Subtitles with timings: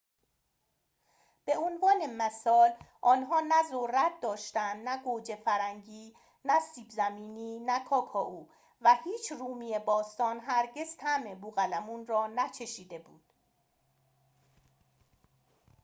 [1.45, 6.13] به عنوان مثال آنها نه ذرت داشتند نه گوجه فرنگی
[6.45, 8.45] نه سیب زمینی نه کاکائو
[8.81, 13.33] و هیچ رومی باستان هرگز طعم بوقلمون را نچشیده بود